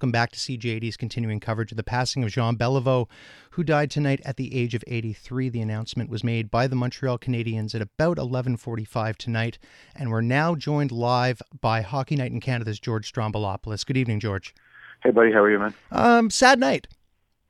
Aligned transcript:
Welcome 0.00 0.12
back 0.12 0.32
to 0.32 0.38
CJAD's 0.38 0.96
continuing 0.96 1.40
coverage 1.40 1.72
of 1.72 1.76
the 1.76 1.84
passing 1.84 2.24
of 2.24 2.30
Jean 2.30 2.56
Beliveau, 2.56 3.06
who 3.50 3.62
died 3.62 3.90
tonight 3.90 4.22
at 4.24 4.38
the 4.38 4.58
age 4.58 4.74
of 4.74 4.82
83. 4.86 5.50
The 5.50 5.60
announcement 5.60 6.08
was 6.08 6.24
made 6.24 6.50
by 6.50 6.68
the 6.68 6.74
Montreal 6.74 7.18
Canadiens 7.18 7.74
at 7.74 7.82
about 7.82 8.16
11:45 8.16 9.18
tonight, 9.18 9.58
and 9.94 10.10
we're 10.10 10.22
now 10.22 10.54
joined 10.54 10.90
live 10.90 11.42
by 11.60 11.82
Hockey 11.82 12.16
Night 12.16 12.32
in 12.32 12.40
Canada's 12.40 12.80
George 12.80 13.12
Stroumboulopoulos. 13.12 13.84
Good 13.84 13.98
evening, 13.98 14.20
George. 14.20 14.54
Hey, 15.02 15.10
buddy, 15.10 15.32
how 15.32 15.42
are 15.42 15.50
you, 15.50 15.58
man? 15.58 15.74
Um, 15.92 16.30
sad 16.30 16.58
night. 16.58 16.86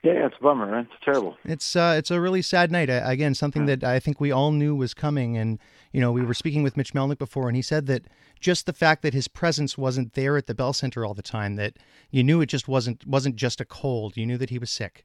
Yeah, 0.02 0.26
it's 0.26 0.36
a 0.40 0.42
bummer, 0.42 0.64
man. 0.64 0.88
It's 0.90 1.04
terrible. 1.04 1.36
It's 1.44 1.76
uh, 1.76 1.94
it's 1.98 2.10
a 2.10 2.18
really 2.20 2.40
sad 2.40 2.72
night. 2.72 2.88
Again, 2.88 3.34
something 3.34 3.66
that 3.66 3.84
I 3.84 4.00
think 4.00 4.18
we 4.18 4.32
all 4.32 4.50
knew 4.50 4.74
was 4.74 4.94
coming, 4.94 5.36
and 5.36 5.58
you 5.92 6.00
know, 6.00 6.10
we 6.10 6.24
were 6.24 6.32
speaking 6.32 6.62
with 6.62 6.74
Mitch 6.74 6.94
Melnick 6.94 7.18
before, 7.18 7.48
and 7.48 7.56
he 7.56 7.60
said 7.60 7.86
that 7.86 8.06
just 8.40 8.64
the 8.64 8.72
fact 8.72 9.02
that 9.02 9.12
his 9.12 9.28
presence 9.28 9.76
wasn't 9.76 10.14
there 10.14 10.38
at 10.38 10.46
the 10.46 10.54
Bell 10.54 10.72
Center 10.72 11.04
all 11.04 11.12
the 11.12 11.20
time, 11.20 11.56
that 11.56 11.74
you 12.10 12.24
knew 12.24 12.40
it 12.40 12.46
just 12.46 12.66
wasn't 12.66 13.06
wasn't 13.06 13.36
just 13.36 13.60
a 13.60 13.66
cold. 13.66 14.16
You 14.16 14.24
knew 14.24 14.38
that 14.38 14.48
he 14.48 14.58
was 14.58 14.70
sick. 14.70 15.04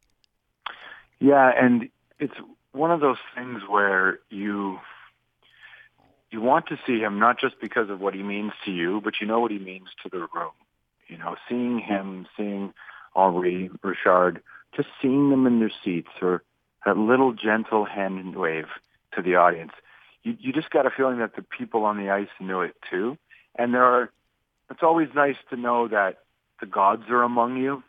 Yeah, 1.19 1.51
and 1.59 1.89
it's 2.19 2.35
one 2.71 2.91
of 2.91 3.01
those 3.01 3.17
things 3.35 3.63
where 3.67 4.19
you 4.29 4.79
you 6.31 6.39
want 6.39 6.67
to 6.67 6.79
see 6.87 6.99
him 6.99 7.19
not 7.19 7.37
just 7.37 7.59
because 7.59 7.89
of 7.89 7.99
what 7.99 8.13
he 8.13 8.23
means 8.23 8.53
to 8.63 8.71
you, 8.71 9.01
but 9.03 9.15
you 9.19 9.27
know 9.27 9.41
what 9.41 9.51
he 9.51 9.59
means 9.59 9.89
to 10.03 10.09
the 10.09 10.19
room. 10.19 10.51
You 11.07 11.17
know, 11.17 11.35
seeing 11.49 11.79
him, 11.79 12.27
seeing 12.37 12.73
Henri, 13.13 13.69
Richard, 13.83 14.41
just 14.75 14.89
seeing 15.01 15.29
them 15.29 15.47
in 15.47 15.59
their 15.59 15.71
seats 15.83 16.09
or 16.21 16.43
that 16.85 16.97
little 16.97 17.33
gentle 17.33 17.85
hand 17.85 18.35
wave 18.35 18.67
to 19.15 19.21
the 19.21 19.35
audience. 19.35 19.71
You 20.23 20.35
you 20.39 20.53
just 20.53 20.69
got 20.69 20.85
a 20.85 20.89
feeling 20.89 21.19
that 21.19 21.35
the 21.35 21.41
people 21.41 21.83
on 21.83 21.97
the 21.97 22.09
ice 22.09 22.29
knew 22.39 22.61
it 22.61 22.75
too. 22.89 23.17
And 23.57 23.73
there 23.73 23.83
are 23.83 24.11
it's 24.69 24.83
always 24.83 25.09
nice 25.15 25.37
to 25.49 25.55
know 25.55 25.87
that 25.87 26.19
the 26.59 26.65
gods 26.65 27.03
are 27.09 27.23
among 27.23 27.57
you. 27.57 27.83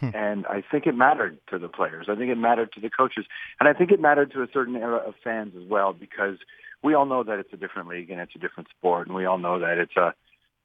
Hmm. 0.00 0.10
And 0.14 0.46
I 0.46 0.62
think 0.68 0.86
it 0.86 0.94
mattered 0.94 1.38
to 1.50 1.58
the 1.58 1.68
players. 1.68 2.06
I 2.08 2.14
think 2.14 2.30
it 2.30 2.38
mattered 2.38 2.72
to 2.72 2.80
the 2.80 2.90
coaches. 2.90 3.26
And 3.60 3.68
I 3.68 3.72
think 3.72 3.90
it 3.90 4.00
mattered 4.00 4.32
to 4.32 4.42
a 4.42 4.48
certain 4.52 4.76
era 4.76 4.98
of 4.98 5.14
fans 5.22 5.54
as 5.56 5.68
well 5.68 5.92
because 5.92 6.38
we 6.82 6.94
all 6.94 7.06
know 7.06 7.22
that 7.22 7.38
it's 7.38 7.52
a 7.52 7.56
different 7.56 7.88
league 7.88 8.10
and 8.10 8.20
it's 8.20 8.34
a 8.34 8.38
different 8.38 8.68
sport 8.70 9.06
and 9.06 9.16
we 9.16 9.24
all 9.24 9.38
know 9.38 9.58
that 9.60 9.78
it's 9.78 9.96
a 9.96 10.14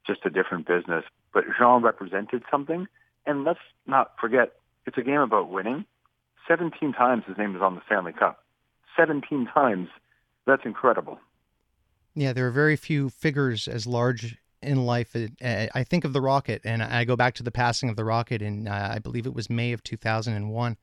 just 0.06 0.20
a 0.24 0.30
different 0.30 0.66
business. 0.66 1.04
But 1.32 1.44
Jean 1.58 1.82
represented 1.82 2.42
something 2.50 2.88
and 3.26 3.44
let's 3.44 3.60
not 3.86 4.12
forget 4.20 4.54
it's 4.88 4.98
a 4.98 5.02
game 5.02 5.20
about 5.20 5.50
winning. 5.50 5.84
17 6.48 6.94
times 6.94 7.24
his 7.28 7.36
name 7.36 7.54
is 7.54 7.60
on 7.60 7.74
the 7.74 7.82
Stanley 7.86 8.12
Cup. 8.12 8.42
17 8.96 9.48
times. 9.52 9.88
That's 10.46 10.62
incredible. 10.64 11.18
Yeah, 12.14 12.32
there 12.32 12.46
are 12.46 12.50
very 12.50 12.74
few 12.74 13.10
figures 13.10 13.68
as 13.68 13.86
large 13.86 14.38
in 14.62 14.86
life. 14.86 15.14
Uh, 15.14 15.66
I 15.74 15.84
think 15.84 16.04
of 16.04 16.14
the 16.14 16.22
Rocket, 16.22 16.62
and 16.64 16.82
I 16.82 17.04
go 17.04 17.16
back 17.16 17.34
to 17.34 17.42
the 17.42 17.50
passing 17.50 17.90
of 17.90 17.96
the 17.96 18.04
Rocket 18.04 18.40
in, 18.40 18.66
uh, 18.66 18.92
I 18.94 18.98
believe 18.98 19.26
it 19.26 19.34
was 19.34 19.50
May 19.50 19.72
of 19.72 19.84
2001. 19.84 20.76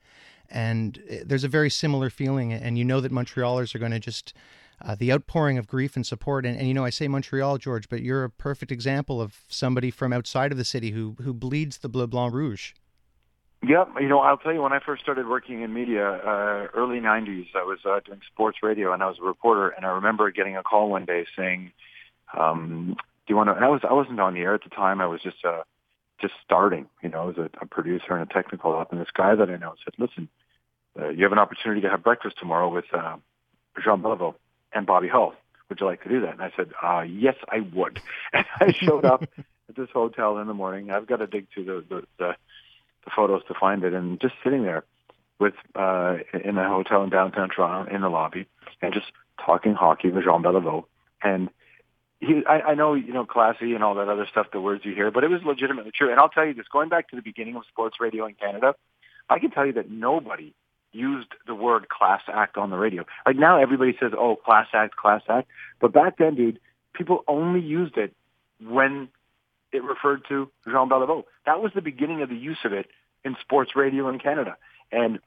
And 0.52 1.00
uh, 1.12 1.16
there's 1.26 1.44
a 1.44 1.50
very 1.50 1.72
similar 1.72 2.12
feeling, 2.12 2.54
and 2.54 2.78
you 2.78 2.86
know 2.86 3.02
that 3.02 3.12
Montrealers 3.12 3.74
are 3.76 3.80
going 3.80 3.92
to 3.92 4.00
just. 4.00 4.34
Uh, 4.82 4.94
the 4.94 5.10
outpouring 5.10 5.58
of 5.58 5.68
grief 5.68 5.96
and 5.96 6.06
support, 6.06 6.46
and, 6.46 6.58
and 6.58 6.68
you 6.68 6.74
know, 6.74 6.84
I 6.84 6.90
say 6.90 7.08
Montreal, 7.08 7.60
George, 7.60 7.88
but 7.88 8.02
you're 8.02 8.26
a 8.26 8.30
perfect 8.30 8.74
example 8.74 9.22
of 9.22 9.40
somebody 9.48 9.90
from 9.90 10.12
outside 10.12 10.52
of 10.52 10.58
the 10.58 10.66
city 10.66 10.92
who 10.92 11.16
who 11.22 11.34
bleeds 11.34 11.78
the 11.78 11.88
bleu 11.88 12.08
blanc 12.08 12.34
rouge. 12.34 12.74
Yep. 13.64 13.90
You 14.00 14.08
know, 14.08 14.20
I'll 14.20 14.38
tell 14.38 14.54
you, 14.54 14.62
when 14.62 14.74
I 14.74 14.80
first 14.80 15.02
started 15.02 15.28
working 15.28 15.62
in 15.62 15.74
media, 15.74 16.08
uh, 16.08 16.68
early 16.74 17.00
90s, 17.00 17.48
I 17.56 17.64
was 17.64 17.80
uh, 17.86 18.00
doing 18.06 18.22
sports 18.32 18.60
radio 18.62 18.94
and 18.94 19.02
I 19.02 19.08
was 19.08 19.18
a 19.20 19.26
reporter. 19.26 19.70
And 19.70 19.86
I 19.86 19.90
remember 19.90 20.30
getting 20.32 20.56
a 20.56 20.64
call 20.64 20.90
one 20.90 21.06
day 21.06 21.26
saying, 21.36 21.72
um, 22.38 22.96
do 22.98 23.34
you 23.34 23.36
want 23.36 23.50
to, 23.50 23.56
and 23.56 23.66
I, 23.66 23.70
was, 23.70 23.82
I 23.90 23.94
wasn't 23.94 24.20
on 24.20 24.34
the 24.34 24.42
air 24.42 24.54
at 24.54 24.64
the 24.64 24.70
time. 24.70 25.02
I 25.02 25.08
was 25.08 25.22
just, 25.22 25.44
uh, 25.44 25.64
just 26.22 26.34
starting, 26.44 26.88
you 27.02 27.10
know, 27.10 27.30
as 27.30 27.38
a, 27.38 27.50
a 27.62 27.66
producer 27.66 28.16
and 28.16 28.30
a 28.30 28.34
technical 28.34 28.72
op. 28.72 28.92
And 28.92 29.02
this 29.02 29.10
guy 29.14 29.36
that 29.36 29.50
I 29.50 29.58
know 29.58 29.74
said, 29.84 29.94
listen, 29.98 30.30
uh, 31.00 31.10
you 31.10 31.24
have 31.24 31.32
an 31.32 31.40
opportunity 31.40 31.82
to 31.82 31.90
have 31.90 32.04
breakfast 32.04 32.38
tomorrow 32.40 32.70
with 32.70 32.86
uh, 32.94 33.18
Jean 33.84 34.02
Beliveau 34.02 34.36
and 34.74 34.86
Bobby 34.86 35.08
Hull. 35.08 35.34
Would 35.70 35.80
you 35.80 35.88
like 35.88 36.04
to 36.04 36.10
do 36.10 36.22
that? 36.22 36.34
And 36.34 36.42
I 36.42 36.52
said, 36.56 36.72
uh, 36.82 37.02
yes, 37.02 37.36
I 37.50 37.60
would. 37.74 38.00
And 38.34 38.46
I 38.60 38.72
showed 38.72 39.06
up 39.06 39.24
at 39.70 39.76
this 39.76 39.90
hotel 39.92 40.38
in 40.38 40.48
the 40.48 40.54
morning. 40.54 40.92
I've 40.92 41.08
got 41.08 41.18
to 41.18 41.28
dig 41.28 41.48
through 41.54 41.66
the, 41.66 41.86
the, 41.90 42.04
the 42.20 42.36
photos 43.14 43.42
to 43.48 43.54
find 43.60 43.84
it, 43.84 43.94
and 43.94 44.20
just 44.20 44.34
sitting 44.44 44.64
there 44.64 44.84
with 45.40 45.54
uh, 45.76 46.18
in 46.44 46.58
a 46.58 46.68
hotel 46.68 47.04
in 47.04 47.10
downtown 47.10 47.50
Toronto 47.50 47.94
in 47.94 48.02
the 48.02 48.10
lobby, 48.10 48.48
and 48.82 48.94
just 48.94 49.08
talking 49.44 49.74
hockey 49.74 50.10
with 50.10 50.24
Jean 50.24 50.44
Beliveau. 50.44 50.86
And 51.22 51.50
he, 52.20 52.44
I, 52.48 52.72
I 52.72 52.76
know 52.76 52.94
you 52.94 53.14
know 53.14 53.26
classy 53.26 53.74
and 53.74 53.84
all 53.84 53.96
that 53.96 54.08
other 54.08 54.28
stuff, 54.30 54.48
the 54.52 54.62
words 54.62 54.86
you 54.86 54.94
hear, 54.94 55.12
but 55.12 55.24
it 55.24 55.30
was 55.30 55.42
legitimately 55.46 55.92
true. 55.96 56.12
And 56.12 56.20
I'll 56.20 56.30
tell 56.30 56.46
you 56.46 56.54
this: 56.54 56.66
going 56.72 56.90
back 56.90 57.10
to 57.10 57.16
the 57.16 57.22
beginning 57.22 57.56
of 57.56 57.64
sports 57.70 57.98
radio 58.00 58.26
in 58.26 58.36
Canada, 58.36 58.76
I 59.30 59.40
can 59.40 59.52
tell 59.52 59.66
you 59.66 59.74
that 59.74 59.90
nobody 59.90 60.54
used 60.92 61.28
the 61.46 61.56
word 61.56 61.90
class 61.90 62.22
act 62.32 62.58
on 62.58 62.70
the 62.70 62.78
radio. 62.78 63.06
Like 63.26 63.36
now, 63.36 63.62
everybody 63.62 63.96
says, 64.00 64.12
"Oh, 64.18 64.36
class 64.36 64.68
act, 64.74 64.96
class 64.96 65.22
act," 65.30 65.50
but 65.80 65.92
back 65.92 66.18
then, 66.18 66.36
dude, 66.36 66.60
people 66.94 67.24
only 67.28 67.60
used 67.60 67.98
it 67.98 68.14
when 68.62 69.10
it 69.76 69.84
referred 69.84 70.26
to 70.30 70.50
Jean 70.66 70.90
Beliveau. 70.90 71.24
That 71.46 71.62
was 71.62 71.72
the 71.74 71.82
beginning 71.82 72.22
of 72.22 72.30
the 72.30 72.36
use 72.36 72.60
of 72.66 72.74
it 72.74 72.88
in 73.24 73.36
sports 73.42 73.76
radio 73.76 74.10
in 74.10 74.20
Canada. 74.20 74.58
And 74.92 75.20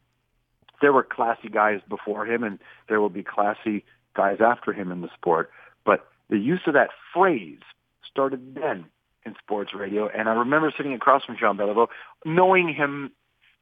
there 0.80 0.92
were 0.92 1.02
classy 1.02 1.48
guys 1.48 1.80
before 1.88 2.26
him, 2.26 2.42
and 2.42 2.58
there 2.88 3.00
will 3.00 3.08
be 3.10 3.22
classy 3.22 3.84
guys 4.14 4.38
after 4.40 4.72
him 4.72 4.92
in 4.92 5.00
the 5.00 5.08
sport. 5.14 5.50
But 5.84 6.06
the 6.30 6.38
use 6.38 6.60
of 6.66 6.74
that 6.74 6.90
phrase 7.12 7.60
started 8.08 8.54
then 8.54 8.86
in 9.24 9.34
sports 9.42 9.74
radio. 9.74 10.08
And 10.08 10.28
I 10.28 10.32
remember 10.32 10.72
sitting 10.76 10.94
across 10.94 11.24
from 11.24 11.36
Jean 11.38 11.56
Beliveau, 11.56 11.88
knowing 12.24 12.72
him 12.72 13.12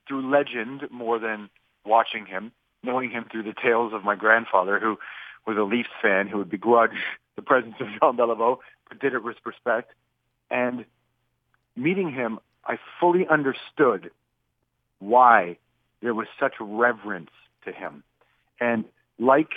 through 0.06 0.30
legend 0.30 0.82
more 0.90 1.18
than 1.18 1.48
watching 1.84 2.26
him, 2.26 2.52
knowing 2.82 3.10
him 3.10 3.24
through 3.30 3.42
the 3.42 3.54
tales 3.60 3.92
of 3.92 4.04
my 4.04 4.14
grandfather, 4.14 4.78
who 4.78 4.98
was 5.46 5.56
a 5.56 5.62
Leafs 5.62 5.88
fan, 6.02 6.28
who 6.28 6.38
would 6.38 6.50
begrudge 6.50 6.90
the 7.36 7.42
presence 7.42 7.74
of 7.80 7.86
Jean 7.86 8.16
Beliveau, 8.16 8.58
but 8.88 9.00
did 9.00 9.14
it 9.14 9.22
with 9.22 9.36
respect. 9.44 9.92
And 10.50 10.84
meeting 11.76 12.12
him, 12.12 12.38
I 12.64 12.78
fully 13.00 13.26
understood 13.28 14.10
why 14.98 15.58
there 16.02 16.14
was 16.14 16.26
such 16.38 16.54
reverence 16.60 17.30
to 17.64 17.72
him. 17.72 18.02
And 18.60 18.84
like 19.18 19.50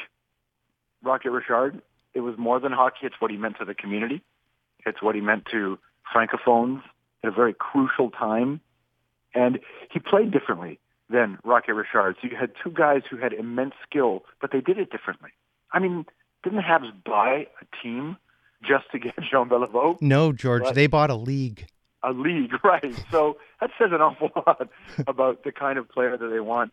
Rocket 1.04 1.32
Richard, 1.32 1.82
it 2.14 2.22
was 2.22 2.38
more 2.38 2.60
than 2.60 2.72
hockey. 2.72 3.00
It's 3.04 3.16
what 3.20 3.32
he 3.32 3.38
meant 3.38 3.58
to 3.60 3.66
the 3.66 3.74
community. 3.74 4.22
It's 4.86 5.02
what 5.02 5.16
he 5.16 5.22
meant 5.22 5.46
to 5.52 5.78
francophones 6.14 6.82
at 7.24 7.30
a 7.30 7.32
very 7.32 7.54
crucial 7.54 8.10
time. 8.10 8.62
And 9.34 9.60
he 9.92 10.00
played 10.00 10.32
differently 10.32 10.80
than 11.10 11.38
Rocket 11.44 11.74
Richard. 11.74 12.16
So 12.22 12.28
you 12.30 12.36
had 12.36 12.52
two 12.64 12.72
guys 12.72 13.04
who 13.10 13.18
had 13.18 13.34
immense 13.34 13.74
skill, 13.88 14.24
but 14.42 14.52
they 14.52 14.62
did 14.62 14.78
it 14.78 14.92
differently. 14.92 15.30
I 15.72 15.80
mean, 15.80 16.06
didn't 16.44 16.58
the 16.58 16.64
Habs 16.64 16.92
buy 17.04 17.48
a 17.62 17.84
team 17.84 18.18
just 18.64 18.86
to 18.92 19.00
get 19.00 19.16
Jean 19.32 19.50
Beliveau? 19.50 20.02
No, 20.02 20.32
George, 20.32 20.64
they 20.74 20.88
bought 20.88 21.10
a 21.10 21.16
league. 21.16 21.68
a 22.04 22.12
league, 22.12 22.52
right? 22.64 22.94
So 23.12 23.38
that 23.62 23.72
says 23.78 23.90
an 23.92 24.02
awful 24.02 24.32
lot 24.48 24.70
about 25.08 25.44
the 25.44 25.52
kind 25.52 25.78
of 25.78 25.90
player 25.90 26.18
that 26.18 26.28
they 26.28 26.40
want 26.40 26.72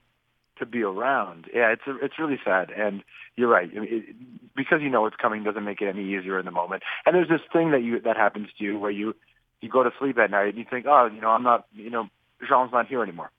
to 0.59 0.67
be 0.67 0.83
around. 0.83 1.47
Yeah, 1.53 1.73
it's 1.73 1.83
a, 1.87 1.97
it's 2.05 2.19
really 2.19 2.39
sad, 2.45 2.71
and 2.71 3.03
you're 3.37 3.49
right. 3.49 3.71
I 3.77 3.81
mean, 3.81 3.89
it, 3.91 4.57
because 4.57 4.81
you 4.81 4.89
know 4.89 5.07
it's 5.07 5.17
coming 5.17 5.45
doesn't 5.45 5.65
make 5.65 5.83
it 5.83 5.89
any 5.89 6.15
easier 6.15 6.39
in 6.39 6.47
the 6.47 6.51
moment. 6.51 6.83
And 7.05 7.15
there's 7.15 7.29
this 7.29 7.43
thing 7.53 7.73
that 7.73 7.83
you 7.83 8.01
that 8.01 8.17
happens 8.17 8.49
to 8.59 8.65
you 8.65 8.79
where 8.79 8.91
you 8.91 9.15
you 9.61 9.69
go 9.69 9.83
to 9.83 9.91
sleep 9.99 10.19
at 10.19 10.31
night 10.31 10.49
and 10.49 10.59
you 10.59 10.65
think, 10.69 10.87
oh, 10.89 11.07
you 11.13 11.21
know, 11.21 11.29
I'm 11.29 11.43
not, 11.43 11.67
you 11.73 11.91
know, 11.91 12.09
Jean's 12.47 12.73
not 12.73 12.87
here 12.87 13.03
anymore. 13.03 13.31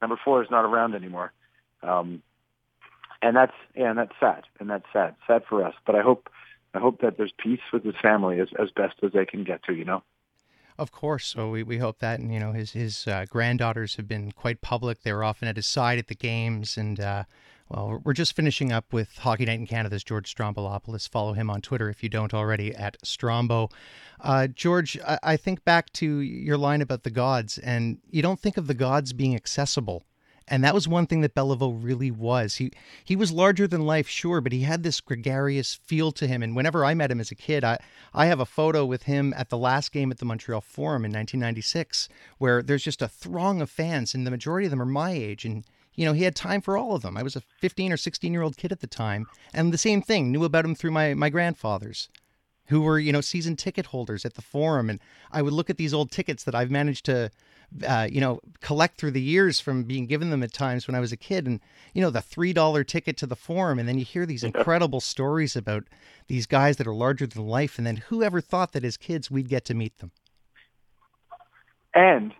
Number 0.00 0.18
four 0.22 0.42
is 0.42 0.50
not 0.50 0.64
around 0.64 0.94
anymore. 0.94 1.32
Um, 1.82 2.22
and 3.22 3.36
that's 3.36 3.52
yeah, 3.74 3.90
and 3.90 3.98
that's 3.98 4.12
sad, 4.18 4.44
and 4.58 4.70
that's 4.70 4.86
sad, 4.92 5.14
sad 5.26 5.42
for 5.48 5.64
us. 5.64 5.74
But 5.86 5.94
I 5.94 6.02
hope 6.02 6.30
I 6.74 6.78
hope 6.78 7.00
that 7.00 7.16
there's 7.16 7.32
peace 7.38 7.60
with 7.72 7.84
his 7.84 7.96
family 8.00 8.40
as 8.40 8.48
as 8.58 8.70
best 8.70 8.94
as 9.02 9.12
they 9.12 9.26
can 9.26 9.44
get 9.44 9.62
to. 9.64 9.74
You 9.74 9.84
know. 9.84 10.02
Of 10.78 10.92
course. 10.92 11.26
So 11.26 11.50
we, 11.50 11.62
we 11.62 11.76
hope 11.76 11.98
that, 11.98 12.20
and 12.20 12.32
you 12.32 12.40
know, 12.40 12.52
his 12.52 12.72
his 12.72 13.06
uh, 13.06 13.26
granddaughters 13.28 13.96
have 13.96 14.08
been 14.08 14.32
quite 14.32 14.62
public. 14.62 15.02
They 15.02 15.12
were 15.12 15.24
often 15.24 15.46
at 15.46 15.56
his 15.56 15.66
side 15.66 15.98
at 15.98 16.06
the 16.08 16.14
games, 16.14 16.78
and 16.78 16.98
uh, 16.98 17.24
well, 17.68 18.00
we're- 18.02 18.14
just 18.14 18.34
finishing 18.34 18.72
up 18.72 18.90
with 18.92 19.18
Hockey 19.18 19.44
Night 19.44 19.58
in 19.60 19.66
Canada's 19.66 20.02
George 20.02 20.34
Stroumboulopoulos. 20.34 21.06
Follow 21.08 21.34
him 21.34 21.50
on 21.50 21.60
Twitter 21.60 21.90
if 21.90 22.02
you 22.02 22.08
don't 22.08 22.32
already 22.32 22.74
at 22.74 22.96
Strombo. 23.02 23.70
Uh, 24.20 24.46
George, 24.46 24.98
I, 25.06 25.18
I 25.22 25.36
think 25.36 25.64
back 25.64 25.92
to 25.94 26.20
your 26.20 26.56
line 26.56 26.80
about 26.80 27.02
the 27.02 27.10
gods, 27.10 27.58
and 27.58 27.98
you 28.10 28.22
don't 28.22 28.40
think 28.40 28.56
of 28.56 28.66
the 28.66 28.74
gods 28.74 29.12
being 29.12 29.36
accessible. 29.36 30.04
And 30.50 30.64
that 30.64 30.74
was 30.74 30.88
one 30.88 31.06
thing 31.06 31.20
that 31.20 31.34
Beliveau 31.34 31.78
really 31.80 32.10
was. 32.10 32.56
He 32.56 32.72
he 33.04 33.14
was 33.14 33.30
larger 33.30 33.68
than 33.68 33.86
life, 33.86 34.08
sure, 34.08 34.40
but 34.40 34.50
he 34.52 34.62
had 34.62 34.82
this 34.82 35.00
gregarious 35.00 35.74
feel 35.74 36.10
to 36.12 36.26
him. 36.26 36.42
And 36.42 36.56
whenever 36.56 36.84
I 36.84 36.92
met 36.92 37.12
him 37.12 37.20
as 37.20 37.30
a 37.30 37.36
kid, 37.36 37.62
I, 37.62 37.78
I 38.12 38.26
have 38.26 38.40
a 38.40 38.44
photo 38.44 38.84
with 38.84 39.04
him 39.04 39.32
at 39.36 39.48
the 39.48 39.56
last 39.56 39.92
game 39.92 40.10
at 40.10 40.18
the 40.18 40.24
Montreal 40.24 40.60
Forum 40.60 41.04
in 41.04 41.12
1996, 41.12 42.08
where 42.38 42.62
there's 42.62 42.82
just 42.82 43.00
a 43.00 43.08
throng 43.08 43.62
of 43.62 43.70
fans, 43.70 44.12
and 44.12 44.26
the 44.26 44.30
majority 44.32 44.66
of 44.66 44.70
them 44.70 44.82
are 44.82 44.86
my 44.86 45.12
age. 45.12 45.44
And 45.44 45.64
you 45.94 46.04
know, 46.04 46.12
he 46.12 46.24
had 46.24 46.34
time 46.34 46.60
for 46.60 46.76
all 46.76 46.94
of 46.94 47.02
them. 47.02 47.16
I 47.16 47.22
was 47.22 47.36
a 47.36 47.42
15 47.60 47.92
or 47.92 47.96
16 47.96 48.32
year 48.32 48.42
old 48.42 48.56
kid 48.56 48.72
at 48.72 48.80
the 48.80 48.86
time, 48.88 49.26
and 49.54 49.72
the 49.72 49.78
same 49.78 50.02
thing, 50.02 50.32
knew 50.32 50.44
about 50.44 50.64
him 50.64 50.74
through 50.74 50.90
my 50.90 51.14
my 51.14 51.30
grandfathers 51.30 52.08
who 52.70 52.80
were 52.80 52.98
you 52.98 53.12
know 53.12 53.20
season 53.20 53.56
ticket 53.56 53.86
holders 53.86 54.24
at 54.24 54.34
the 54.34 54.42
forum, 54.42 54.88
and 54.88 55.00
I 55.30 55.42
would 55.42 55.52
look 55.52 55.68
at 55.70 55.76
these 55.76 55.92
old 55.92 56.10
tickets 56.10 56.44
that 56.44 56.54
I've 56.54 56.70
managed 56.70 57.04
to. 57.06 57.30
Uh, 57.86 58.08
you 58.10 58.20
know, 58.20 58.40
collect 58.60 58.98
through 58.98 59.12
the 59.12 59.22
years 59.22 59.60
from 59.60 59.84
being 59.84 60.04
given 60.04 60.30
them 60.30 60.42
at 60.42 60.52
times 60.52 60.88
when 60.88 60.96
I 60.96 60.98
was 60.98 61.12
a 61.12 61.16
kid, 61.16 61.46
and 61.46 61.60
you 61.94 62.02
know 62.02 62.10
the 62.10 62.20
three 62.20 62.52
dollar 62.52 62.82
ticket 62.82 63.16
to 63.18 63.26
the 63.26 63.36
forum, 63.36 63.78
and 63.78 63.88
then 63.88 63.96
you 63.96 64.04
hear 64.04 64.26
these 64.26 64.42
incredible 64.42 64.98
stories 65.00 65.54
about 65.54 65.84
these 66.26 66.46
guys 66.46 66.78
that 66.78 66.88
are 66.88 66.94
larger 66.94 67.28
than 67.28 67.46
life, 67.46 67.78
and 67.78 67.86
then 67.86 67.98
whoever 67.98 68.40
thought 68.40 68.72
that 68.72 68.82
as 68.84 68.96
kids 68.96 69.30
we'd 69.30 69.48
get 69.48 69.64
to 69.66 69.74
meet 69.74 69.96
them. 69.98 70.10
And 71.94 72.32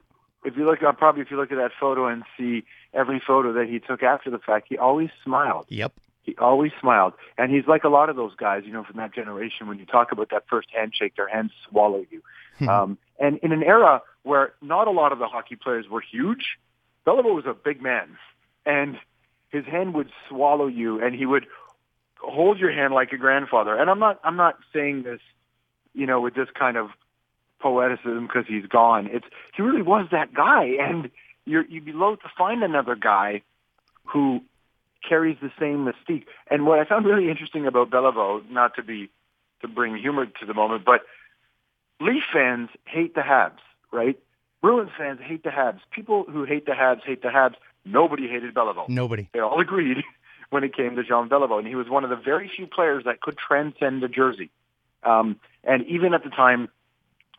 if 0.44 0.56
you 0.56 0.64
look, 0.64 0.80
probably 0.98 1.22
if 1.22 1.30
you 1.30 1.36
look 1.36 1.52
at 1.52 1.58
that 1.58 1.72
photo 1.78 2.06
and 2.06 2.24
see 2.36 2.64
every 2.94 3.22
photo 3.24 3.52
that 3.52 3.68
he 3.68 3.78
took 3.78 4.02
after 4.02 4.30
the 4.30 4.38
fact, 4.38 4.66
he 4.68 4.78
always 4.78 5.10
smiled. 5.22 5.66
Yep. 5.68 5.92
He 6.30 6.36
always 6.36 6.70
smiled, 6.80 7.14
and 7.36 7.50
he's 7.50 7.66
like 7.66 7.82
a 7.82 7.88
lot 7.88 8.08
of 8.08 8.14
those 8.14 8.36
guys, 8.36 8.62
you 8.64 8.72
know, 8.72 8.84
from 8.84 8.98
that 8.98 9.12
generation. 9.12 9.66
When 9.66 9.80
you 9.80 9.84
talk 9.86 10.12
about 10.12 10.30
that 10.30 10.44
first 10.48 10.68
handshake, 10.72 11.16
their 11.16 11.26
hands 11.26 11.50
swallow 11.68 12.04
you. 12.08 12.22
Hmm. 12.58 12.68
um, 12.68 12.98
and 13.18 13.38
in 13.38 13.50
an 13.50 13.64
era 13.64 14.02
where 14.22 14.52
not 14.62 14.86
a 14.86 14.92
lot 14.92 15.10
of 15.10 15.18
the 15.18 15.26
hockey 15.26 15.56
players 15.56 15.88
were 15.88 16.00
huge, 16.00 16.56
Beliveau 17.04 17.34
was 17.34 17.46
a 17.46 17.54
big 17.54 17.82
man, 17.82 18.16
and 18.64 18.96
his 19.48 19.64
hand 19.64 19.94
would 19.94 20.10
swallow 20.28 20.68
you, 20.68 21.02
and 21.02 21.16
he 21.16 21.26
would 21.26 21.46
hold 22.18 22.60
your 22.60 22.70
hand 22.70 22.94
like 22.94 23.12
a 23.12 23.16
grandfather. 23.16 23.74
And 23.74 23.90
I'm 23.90 23.98
not, 23.98 24.20
I'm 24.22 24.36
not 24.36 24.56
saying 24.72 25.02
this, 25.02 25.20
you 25.94 26.06
know, 26.06 26.20
with 26.20 26.34
this 26.34 26.48
kind 26.54 26.76
of 26.76 26.90
poeticism 27.60 28.28
because 28.28 28.44
he's 28.46 28.66
gone. 28.66 29.08
It's 29.10 29.26
he 29.56 29.62
really 29.62 29.82
was 29.82 30.06
that 30.12 30.32
guy, 30.32 30.76
and 30.80 31.10
you're, 31.44 31.64
you'd 31.64 31.86
be 31.86 31.92
loath 31.92 32.20
to 32.20 32.30
find 32.38 32.62
another 32.62 32.94
guy 32.94 33.42
who 34.04 34.42
carries 35.06 35.36
the 35.40 35.50
same 35.58 35.86
mystique. 35.86 36.24
And 36.50 36.66
what 36.66 36.78
I 36.78 36.84
found 36.84 37.06
really 37.06 37.30
interesting 37.30 37.66
about 37.66 37.90
Beliveau, 37.90 38.48
not 38.50 38.74
to 38.76 38.82
be 38.82 39.10
to 39.60 39.68
bring 39.68 39.96
humor 39.96 40.26
to 40.26 40.46
the 40.46 40.54
moment, 40.54 40.84
but 40.84 41.02
Leaf 42.00 42.22
fans 42.32 42.70
hate 42.86 43.14
the 43.14 43.20
Habs, 43.20 43.58
right? 43.92 44.18
Bruins 44.62 44.90
fans 44.96 45.20
hate 45.22 45.42
the 45.42 45.50
Habs. 45.50 45.80
People 45.90 46.24
who 46.28 46.44
hate 46.44 46.66
the 46.66 46.72
Habs 46.72 47.02
hate 47.04 47.22
the 47.22 47.28
Habs. 47.28 47.54
Nobody 47.84 48.28
hated 48.28 48.54
Beliveau. 48.54 48.88
Nobody. 48.88 49.28
They 49.32 49.40
all 49.40 49.60
agreed 49.60 49.98
when 50.50 50.64
it 50.64 50.74
came 50.74 50.96
to 50.96 51.02
Jean 51.02 51.28
Beliveau, 51.28 51.58
and 51.58 51.66
he 51.66 51.74
was 51.74 51.88
one 51.88 52.04
of 52.04 52.10
the 52.10 52.16
very 52.16 52.50
few 52.54 52.66
players 52.66 53.04
that 53.04 53.20
could 53.20 53.36
transcend 53.36 54.02
the 54.02 54.08
jersey. 54.08 54.50
Um, 55.02 55.40
and 55.64 55.86
even 55.86 56.14
at 56.14 56.24
the 56.24 56.30
time 56.30 56.68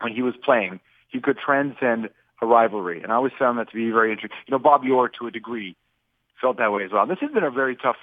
when 0.00 0.12
he 0.12 0.22
was 0.22 0.34
playing, 0.36 0.80
he 1.08 1.20
could 1.20 1.38
transcend 1.38 2.10
a 2.40 2.46
rivalry. 2.46 3.02
And 3.02 3.12
I 3.12 3.16
always 3.16 3.32
found 3.38 3.58
that 3.58 3.70
to 3.70 3.76
be 3.76 3.90
very 3.90 4.10
interesting. 4.10 4.38
You 4.46 4.52
know, 4.52 4.58
Bob 4.58 4.84
Orr, 4.84 5.08
to 5.20 5.26
a 5.26 5.30
degree, 5.30 5.76
felt 6.42 6.58
that 6.58 6.72
way 6.72 6.84
as 6.84 6.90
well. 6.92 7.06
This 7.06 7.20
has 7.20 7.30
been 7.30 7.44
a 7.44 7.50
very 7.50 7.76
tough, 7.76 7.96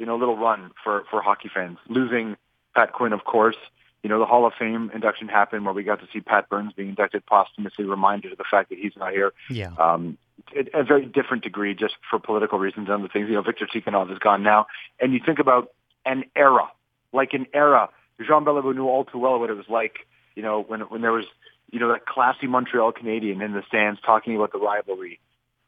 you 0.00 0.06
know, 0.06 0.16
little 0.16 0.36
run 0.36 0.72
for 0.82 1.04
for 1.10 1.22
hockey 1.22 1.50
fans. 1.54 1.78
Losing 1.88 2.36
Pat 2.74 2.92
Quinn, 2.92 3.12
of 3.12 3.24
course. 3.24 3.56
You 4.02 4.08
know, 4.08 4.18
the 4.18 4.26
Hall 4.26 4.44
of 4.46 4.52
Fame 4.58 4.90
induction 4.92 5.28
happened 5.28 5.64
where 5.64 5.74
we 5.74 5.84
got 5.84 6.00
to 6.00 6.08
see 6.12 6.20
Pat 6.20 6.48
Burns 6.48 6.72
being 6.72 6.88
inducted 6.88 7.24
posthumously, 7.24 7.84
reminded 7.84 8.32
of 8.32 8.38
the 8.38 8.44
fact 8.50 8.70
that 8.70 8.78
he's 8.78 8.96
not 8.96 9.12
here. 9.12 9.32
Yeah. 9.48 9.70
Um, 9.78 10.18
at 10.58 10.68
a 10.74 10.82
very 10.82 11.06
different 11.06 11.44
degree, 11.44 11.74
just 11.74 11.94
for 12.10 12.18
political 12.18 12.58
reasons 12.58 12.88
and 12.88 12.98
other 12.98 13.08
things. 13.12 13.28
You 13.28 13.36
know, 13.36 13.42
Victor 13.42 13.68
Tikhonov 13.72 14.10
is 14.10 14.18
gone 14.18 14.42
now, 14.42 14.66
and 14.98 15.12
you 15.12 15.20
think 15.24 15.38
about 15.38 15.68
an 16.04 16.24
era, 16.34 16.68
like 17.12 17.32
an 17.32 17.46
era. 17.54 17.90
Jean 18.20 18.44
Beliveau 18.44 18.74
knew 18.74 18.88
all 18.88 19.04
too 19.04 19.18
well 19.18 19.38
what 19.38 19.50
it 19.50 19.56
was 19.56 19.68
like. 19.68 20.06
You 20.34 20.42
know, 20.42 20.62
when 20.62 20.80
when 20.80 21.00
there 21.00 21.12
was 21.12 21.26
you 21.70 21.78
know 21.78 21.92
that 21.92 22.06
classy 22.06 22.46
Montreal 22.46 22.92
Canadian 22.92 23.40
in 23.40 23.52
the 23.52 23.62
stands 23.68 24.00
talking 24.00 24.34
about 24.34 24.52
the 24.52 24.58
rivalry, 24.58 25.20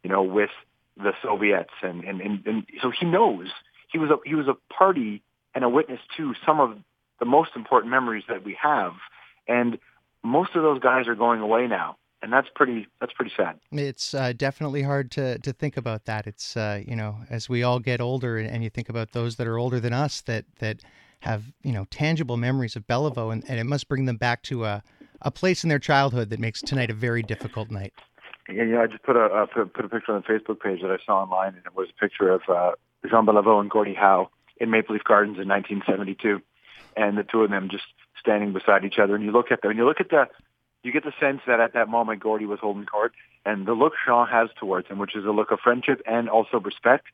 you 0.02 0.10
know, 0.10 0.22
with 0.22 0.50
the 0.96 1.12
Soviets, 1.22 1.74
and 1.82 2.04
and 2.04 2.20
and, 2.20 2.46
and 2.46 2.66
so 2.82 2.90
he 2.90 3.06
knows 3.06 3.48
he 3.90 3.98
was 3.98 4.10
a 4.10 4.16
he 4.24 4.34
was 4.34 4.46
a 4.48 4.56
party 4.72 5.22
and 5.54 5.64
a 5.64 5.68
witness 5.68 6.00
to 6.16 6.34
some 6.44 6.60
of 6.60 6.76
the 7.20 7.24
most 7.24 7.50
important 7.56 7.90
memories 7.90 8.24
that 8.28 8.44
we 8.44 8.56
have, 8.60 8.92
and 9.48 9.78
most 10.22 10.54
of 10.54 10.62
those 10.62 10.80
guys 10.80 11.06
are 11.06 11.14
going 11.14 11.40
away 11.40 11.66
now, 11.66 11.96
and 12.22 12.32
that's 12.32 12.48
pretty 12.54 12.86
that's 13.00 13.12
pretty 13.12 13.32
sad. 13.36 13.58
It's 13.70 14.14
uh, 14.14 14.32
definitely 14.32 14.82
hard 14.82 15.10
to 15.12 15.38
to 15.38 15.52
think 15.52 15.76
about 15.76 16.06
that. 16.06 16.26
It's 16.26 16.56
uh, 16.56 16.82
you 16.86 16.96
know 16.96 17.18
as 17.30 17.48
we 17.48 17.62
all 17.62 17.78
get 17.78 18.00
older, 18.00 18.38
and, 18.38 18.64
you 18.64 18.70
think 18.70 18.88
about 18.88 19.12
those 19.12 19.36
that 19.36 19.46
are 19.46 19.58
older 19.58 19.80
than 19.80 19.92
us 19.92 20.20
that 20.22 20.44
that 20.58 20.82
have 21.20 21.44
you 21.62 21.72
know 21.72 21.84
tangible 21.90 22.36
memories 22.36 22.76
of 22.76 22.86
Beliveau, 22.86 23.32
and, 23.32 23.44
and 23.48 23.58
it 23.58 23.64
must 23.64 23.88
bring 23.88 24.06
them 24.06 24.16
back 24.16 24.42
to 24.44 24.64
a 24.64 24.82
a 25.22 25.30
place 25.30 25.64
in 25.64 25.68
their 25.68 25.78
childhood 25.78 26.30
that 26.30 26.40
makes 26.40 26.60
tonight 26.60 26.90
a 26.90 26.94
very 26.94 27.22
difficult 27.22 27.70
night. 27.70 27.92
Yeah, 28.48 28.54
you 28.64 28.72
know, 28.72 28.82
I 28.82 28.86
just 28.86 29.02
put 29.02 29.16
a 29.16 29.24
uh, 29.24 29.46
put, 29.46 29.72
put 29.72 29.84
a 29.84 29.88
picture 29.88 30.12
on 30.12 30.22
the 30.26 30.32
Facebook 30.32 30.60
page 30.60 30.82
that 30.82 30.90
I 30.90 30.98
saw 31.04 31.22
online, 31.22 31.54
and 31.54 31.64
it 31.64 31.74
was 31.74 31.88
a 31.90 32.00
picture 32.00 32.30
of 32.30 32.42
uh, 32.48 32.72
Jean 33.08 33.26
Beliveau 33.26 33.60
and 33.60 33.70
Gordie 33.70 33.94
Howe 33.94 34.30
in 34.58 34.70
Maple 34.70 34.94
Leaf 34.94 35.04
Gardens 35.04 35.38
in 35.38 35.48
1972, 35.48 36.40
and 36.96 37.16
the 37.16 37.22
two 37.22 37.42
of 37.42 37.50
them 37.50 37.68
just 37.70 37.84
standing 38.20 38.52
beside 38.52 38.84
each 38.84 38.98
other. 38.98 39.14
And 39.14 39.24
you 39.24 39.32
look 39.32 39.50
at 39.50 39.62
them, 39.62 39.70
and 39.70 39.78
you 39.78 39.86
look 39.86 40.00
at 40.00 40.10
the, 40.10 40.28
you 40.82 40.92
get 40.92 41.04
the 41.04 41.12
sense 41.18 41.40
that 41.46 41.60
at 41.60 41.72
that 41.74 41.88
moment 41.88 42.20
Gordie 42.20 42.46
was 42.46 42.58
holding 42.60 42.86
court, 42.86 43.12
and 43.46 43.66
the 43.66 43.72
look 43.72 43.94
Jean 44.06 44.26
has 44.26 44.48
towards 44.58 44.88
him, 44.88 44.98
which 44.98 45.16
is 45.16 45.24
a 45.24 45.30
look 45.30 45.50
of 45.50 45.60
friendship 45.60 46.02
and 46.06 46.28
also 46.28 46.60
respect, 46.60 47.06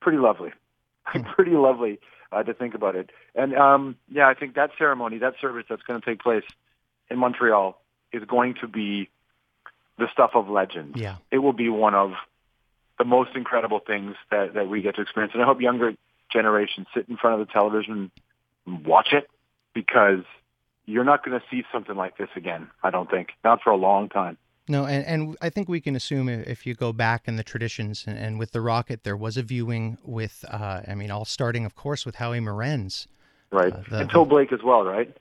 pretty 0.00 0.18
lovely, 0.18 0.50
pretty 1.34 1.52
lovely 1.52 2.00
uh, 2.32 2.42
to 2.42 2.54
think 2.54 2.74
about 2.74 2.96
it. 2.96 3.10
And 3.34 3.54
um, 3.54 3.96
yeah, 4.10 4.28
I 4.28 4.34
think 4.34 4.54
that 4.54 4.70
ceremony, 4.78 5.18
that 5.18 5.34
service 5.40 5.66
that's 5.68 5.82
going 5.82 6.00
to 6.00 6.06
take 6.06 6.20
place 6.20 6.44
in 7.10 7.18
Montreal 7.18 7.80
is 8.12 8.24
going 8.24 8.54
to 8.60 8.68
be 8.68 9.08
the 9.98 10.06
stuff 10.12 10.30
of 10.34 10.48
legend. 10.48 10.96
Yeah. 10.96 11.16
It 11.30 11.38
will 11.38 11.52
be 11.52 11.68
one 11.68 11.94
of 11.94 12.12
the 12.98 13.04
most 13.04 13.30
incredible 13.34 13.80
things 13.80 14.16
that, 14.30 14.54
that 14.54 14.68
we 14.68 14.82
get 14.82 14.96
to 14.96 15.02
experience. 15.02 15.32
And 15.34 15.42
I 15.42 15.46
hope 15.46 15.60
younger 15.60 15.94
generations 16.32 16.86
sit 16.94 17.08
in 17.08 17.16
front 17.16 17.40
of 17.40 17.46
the 17.46 17.52
television 17.52 18.10
and 18.66 18.86
watch 18.86 19.08
it 19.12 19.28
because 19.74 20.24
you're 20.86 21.04
not 21.04 21.24
going 21.24 21.38
to 21.38 21.44
see 21.50 21.64
something 21.72 21.96
like 21.96 22.16
this 22.16 22.28
again, 22.34 22.68
I 22.82 22.90
don't 22.90 23.10
think. 23.10 23.30
Not 23.44 23.62
for 23.62 23.70
a 23.70 23.76
long 23.76 24.08
time. 24.08 24.38
No, 24.70 24.84
and, 24.84 25.04
and 25.06 25.36
I 25.40 25.48
think 25.48 25.68
we 25.68 25.80
can 25.80 25.96
assume 25.96 26.28
if 26.28 26.66
you 26.66 26.74
go 26.74 26.92
back 26.92 27.26
in 27.26 27.36
the 27.36 27.42
traditions 27.42 28.04
and, 28.06 28.18
and 28.18 28.38
with 28.38 28.52
the 28.52 28.60
Rocket, 28.60 29.02
there 29.02 29.16
was 29.16 29.36
a 29.36 29.42
viewing 29.42 29.96
with, 30.04 30.44
uh, 30.50 30.82
I 30.86 30.94
mean, 30.94 31.10
all 31.10 31.24
starting, 31.24 31.64
of 31.64 31.74
course, 31.74 32.04
with 32.04 32.16
Howie 32.16 32.40
Morenz. 32.40 33.06
Right. 33.50 33.72
Uh, 33.72 33.82
the- 33.88 33.98
and 34.00 34.10
Toe 34.10 34.26
Blake 34.26 34.52
as 34.52 34.62
well, 34.62 34.84
right? 34.84 35.16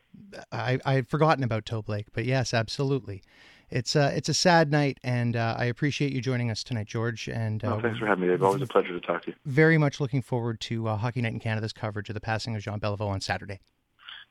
I, 0.52 0.80
I 0.84 0.94
had 0.94 1.08
forgotten 1.08 1.44
about 1.44 1.66
Toe 1.66 1.82
Blake, 1.82 2.08
but 2.12 2.26
yes, 2.26 2.54
absolutely. 2.54 3.22
It's 3.70 3.96
a, 3.96 4.16
it's 4.16 4.30
a 4.30 4.34
sad 4.34 4.72
night, 4.72 4.98
and 5.04 5.36
uh, 5.36 5.56
I 5.58 5.66
appreciate 5.66 6.14
you 6.14 6.22
joining 6.22 6.50
us 6.50 6.64
tonight, 6.64 6.88
George. 6.88 7.28
And 7.28 7.64
uh, 7.66 7.76
Oh, 7.76 7.82
thanks 7.82 8.00
for 8.00 8.06
having 8.08 8.28
me. 8.28 8.34
It's 8.34 8.42
always 8.42 8.62
a 8.62 8.68
pleasure 8.68 8.98
to 8.98 9.06
talk 9.06 9.24
to 9.24 9.32
you. 9.32 9.36
very 9.46 9.78
much 9.78 10.00
looking 10.00 10.22
forward 10.22 10.60
to 10.62 10.88
uh, 10.88 10.96
Hockey 10.96 11.22
Night 11.22 11.34
in 11.34 11.40
Canada's 11.40 11.74
coverage 11.74 12.10
of 12.10 12.14
the 12.14 12.22
passing 12.22 12.56
of 12.56 12.62
Jean 12.62 12.80
Beliveau 12.80 13.08
on 13.10 13.20
Saturday. 13.20 13.60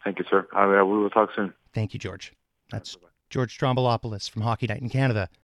Thank 0.05 0.19
you, 0.19 0.25
sir. 0.31 0.47
I, 0.55 0.67
we 0.83 0.99
will 0.99 1.11
talk 1.11 1.31
soon. 1.37 1.53
Thank 1.75 1.93
you, 1.93 2.01
George. 2.01 2.33
That's 2.71 2.97
George 3.29 3.59
Stroumboulopoulos 3.59 4.31
from 4.31 4.43
Hockey 4.43 4.67
Night 4.69 4.81
in 4.81 4.89
Canada. 4.89 5.29